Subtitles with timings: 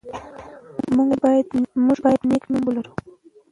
[1.93, 2.93] موږ باید نېک نوم ولرو.